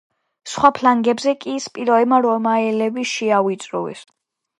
[0.51, 4.03] სხვა ფლანგებზე კი სპილოებმა რომაელები შეავიწროვეს.